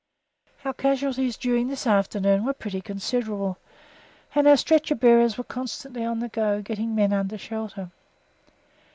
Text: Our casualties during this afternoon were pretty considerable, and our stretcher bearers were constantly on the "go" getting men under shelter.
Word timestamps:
Our 0.65 0.73
casualties 0.73 1.37
during 1.37 1.67
this 1.67 1.85
afternoon 1.85 2.43
were 2.43 2.55
pretty 2.55 2.81
considerable, 2.81 3.59
and 4.33 4.47
our 4.47 4.57
stretcher 4.57 4.95
bearers 4.95 5.37
were 5.37 5.43
constantly 5.43 6.03
on 6.03 6.21
the 6.21 6.27
"go" 6.29 6.59
getting 6.63 6.95
men 6.95 7.13
under 7.13 7.37
shelter. 7.37 7.91